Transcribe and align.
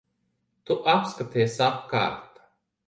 Tu 0.69 0.77
apskaties 0.95 1.61
apkārt. 1.69 2.45